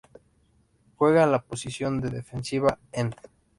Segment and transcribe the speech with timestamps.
[0.95, 3.13] Juega en la posición de Defensive end.